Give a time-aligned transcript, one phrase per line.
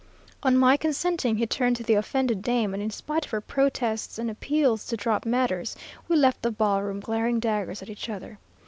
[0.41, 4.17] "On my consenting, he turned to the offended dame, and in spite of her protests
[4.17, 5.75] and appeals to drop matters,
[6.07, 8.39] we left the ballroom, glaring daggers at each other.